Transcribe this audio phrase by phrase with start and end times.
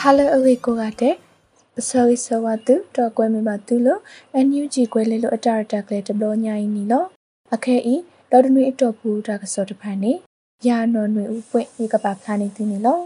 [0.00, 1.14] ဟာလအဝေကိုကတဲ့
[1.74, 4.00] ပစောရီဆဝတုတော့ကွဲမပါသူလို့
[4.34, 7.06] အန်ယူဂျီကွဲလေလို့အတာတက်ကလေးတဘလို့ညာရင်နီလို့
[7.54, 7.94] အခဲဤ
[8.30, 10.12] ဒေါ်ဒနွေအတော့ဘူးဒါကစောတဖန်နေ
[10.68, 13.04] ရာနော်နွေဥပွင့်ဧကပါဖလာနေသည်နီလို့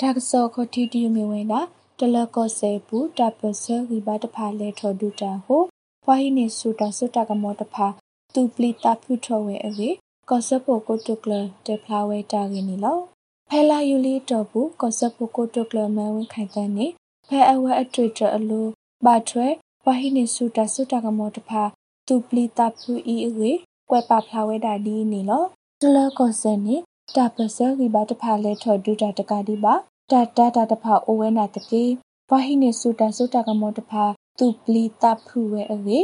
[0.00, 1.60] ဒါကစောခတီတီမြဝင်တာ
[1.98, 5.62] တလကောစေဘူးတပစရီဘာတဖာလေထော်ဒူတာဟို
[6.04, 7.86] ဖွာဟိနေဆူတာဆူတာကမောတဖာ
[8.34, 9.90] သူပလီတာဖုထော်ဝဲအဝေ
[10.30, 11.32] ကောစပိုကိုတုကလ
[11.66, 13.13] တေဖလာဝဲတာကင်းနီလို့
[13.56, 16.86] ဖဲလာယူလီတော့ဘူးကောစပိုကိုတုကလမဲဝင်ခိုင်တဲ့နေ
[17.28, 18.66] ဖဲအဝဲအတွေ့တအလို
[19.04, 19.46] ဘာထွဲ
[19.84, 21.62] ဝဟိနေဆူတာဆူတာကမောတဖာ
[22.08, 23.50] သူပလီတာဖူအီအဝေ
[23.90, 25.44] ကွဲပါဖလာဝဲတာဒီနီလော
[25.80, 26.76] တလကောစနေ
[27.16, 29.74] တာပစရီဘာတဖာလဲထော်ဒူတာတကဒီပါ
[30.10, 31.84] တာတာတာတဖာအိုဝဲနာတကေ
[32.30, 34.04] ဝဟိနေဆူတာဆူတာကမောတဖာ
[34.38, 35.98] သူပလီတာဖူဝဲအဝေ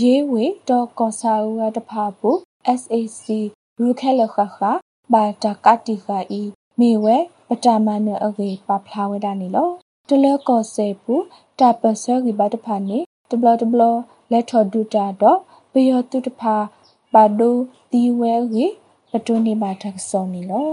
[0.00, 2.36] ရေးဝေတော့ကောဆာဦးကတဖာဘူး
[2.80, 3.24] SAC
[3.80, 4.58] ရူခဲလခခ
[5.12, 6.42] ဘာတာကတိခာဤ
[6.80, 7.16] မေဝဲ
[7.48, 9.68] ပတမနအဝေပါဖလာဝဲတာနီလော
[10.08, 11.14] တလကောစေပူ
[11.58, 12.98] တာပစရီဘတ်ဖာနေ
[13.30, 13.82] တဘလတဘလ
[14.30, 15.38] လက်ထော်ဒူတာတော့
[15.72, 16.56] ဘယောတုတဖာ
[17.12, 17.56] ဘာဒို
[17.90, 18.66] ဒီဝဲဝေ
[19.10, 20.70] ပတွနေပါထက်စောနီလော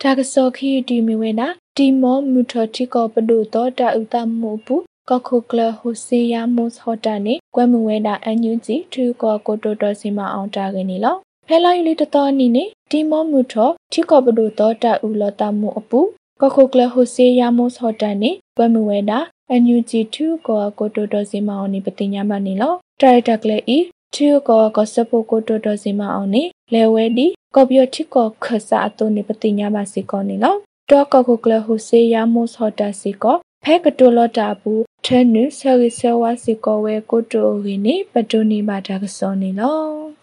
[0.00, 4.76] တာကစောခီတီမီဝဲနာတီမောမူထတိကောပဒုတော့တာဥတမှုပူ
[5.08, 11.16] ကခုကလဟိုစီယာမုစ်ဟော်တာနေကွဲမဝဲတာအန်ယူဂျီထူကောကိုတိုတော်စီမအောင်တာကနေလော
[11.50, 13.54] ဖဲလာယူလီတတော်နီနေတီမောမူထ
[13.92, 16.00] တိကောပဒုတော့တာဥလတာမှုအပူ
[16.40, 19.18] ကခုကလဟိုစီယာမုစ်ဟော်တာနေကွဲမဝဲတာ
[19.50, 23.78] အန်ယူဂျီထူကောကိုတိုတော်စီမအောင်နေပတိညာမနေလောတာရတာကလေဤ
[24.14, 26.42] ထူကောကစပုကိုတိုတော်စီမအောင်နေ
[26.74, 30.56] လဲဝဲဒီကော်ပီယတိကောခဆာအတုနေပတိညာမစီကောနေလော
[30.90, 40.17] တော့ကခုကလဟိုစီယာမုစ်ဟော်တာစီကောဖဲကတိုလတာဘူးထဲနုဆရီဆဝါစီကောဝဲကိုတိုဝင်းနေပတိုနေပါဒါကစောနေလော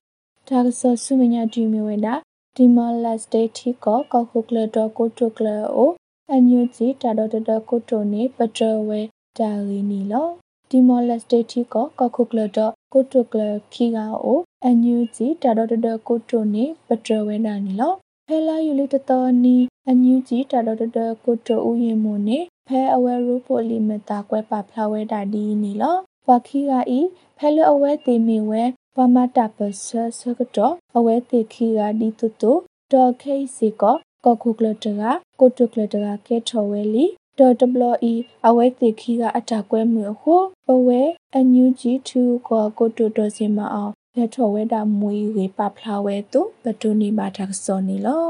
[0.50, 2.14] ဒါကစောဆုမညာဒီမီဝဲတာ
[2.56, 5.92] ဒီမလက်စတေတီကောကောခုကလတော့ကိုတိုကလအို
[6.34, 7.36] အညူဂျီတာတော့တ
[7.70, 9.02] ကိုတိုနေပတိုဝဲ
[9.38, 10.28] ဒါရီနီလော
[10.70, 13.42] ဒီမလက်စတေတီကောကောခုကလတော့ကိုတိုကလ
[13.74, 15.74] ခီကအိုအညူဂျီတာတော့တ
[16.08, 17.94] ကိုတိုနေပတိုဝဲနာနီလော
[18.28, 19.56] ဖဲလာယူလီတတော်နီ
[19.90, 20.84] အညူဂျီတာတော့တ
[21.24, 25.98] ကိုတိုဦးရင်မွနေဖဲအဝဲရူပိုလီမတာကွဲပါဖလာဝဲတာဒီနီလော
[26.28, 27.00] ဝါခီရာဤ
[27.38, 28.64] ဖဲလအဝဲတေမီဝဲ
[28.98, 32.52] ဝမတာပစဆကတော့အဝဲတေခီရာဒီတူတူ
[32.92, 33.96] ဒေါ်ခိစီကော
[34.26, 37.06] ကောခုကလတရာကိုတုကလတရာကဲထော်ဝဲလီ
[37.40, 38.14] ဒေါ်တဘလီ
[38.48, 40.36] အဝဲတေခီကအတာကွဲမှုဟု
[40.66, 41.02] ပဝဲ
[41.34, 48.28] အန်ယူဂျီ2ကောကိုတုတော်စင်မအောင်လက်ထော်ဝဲတာမွေဝေပဖလာဝဲတုပတူနီမာတာစောနီလော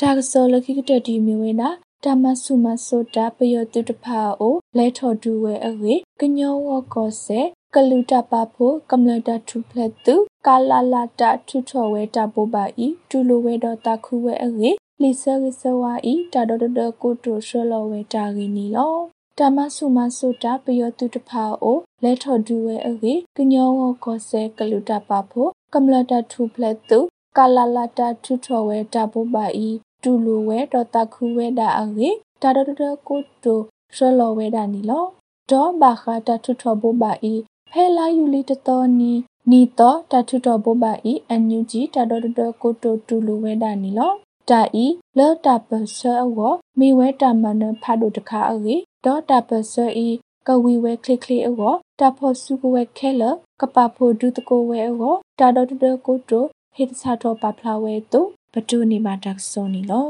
[0.00, 1.70] တာစောလခိကတတီမီဝဲနာ
[2.04, 7.40] တမဆုမဆိုတာပယောတုတဖာအိုလဲထော်ဒူဝဲအဝေကညောဝကောဆေ
[7.76, 10.16] ကလူတပဖို့ကမ္လတာထုဖလက်တု
[10.46, 14.70] ကာလာလာတာထုထော်ဝဲတပိုပါဤတူလိုဝဲတော့တခုဝဲအဝေ
[15.02, 18.96] လီဆာရစဝါဤတာဒဒဒကိုတိုရှလောဝဲတာဂီနီလော
[19.38, 26.98] တမဆုမဆိုတာပယောတုတဖာအိုလဲထော်ဒူဝဲအဝေကညောဝကောဆေကလူတပဖို့ကမ္လတာထုဖလက်တု
[27.38, 29.68] ကာလာလာတာထုထော်ဝဲတပိုပါဤ
[30.02, 32.08] တူလိုဝဲတော့တခုဝဲတာအဝေ
[32.42, 33.60] တာဒဒဒကိုတို
[33.96, 35.06] ရှလောဝဲတာနီလော
[35.50, 37.34] ဒေါ်ဘာခတာထုထောဘဘာဤ
[37.72, 39.12] ဖဲလာယူလီတတော်နီ
[39.50, 44.12] နီတော့တထုတော်ဘဘာဤအန်ယူဂျီတာဒဒဒကိုတိုတူလိုဝဲတာနီလော
[44.50, 44.86] တာဤ
[45.18, 46.38] လောတာပဆာဝ
[46.78, 50.08] မိဝဲတာမနဖတ်တို့တခါအေဒေါ်တာပဆာဤ
[50.46, 53.22] ကဝီဝဲခလစ်ခလစ်အောတာဖို့စုကဝဲခဲလ
[53.60, 56.44] ကပဖို့ဒုတကိုဝဲအောတာဒဒဒကိုတို
[56.74, 60.08] ဟိတစာတော့ပပလာဝဲတို့ဘဒုနေမှာတက်စောနီလော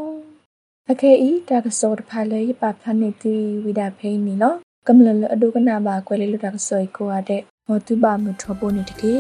[0.91, 4.55] အခေဤတက်စောတဖာလေပဖနိတိဝိဒဖိနီလော
[4.87, 9.15] ကမလလအဒုကနာဘာကွဲလေလတက်စောကိုရတဲ့ဟောတုပါမထဘောနေတကေ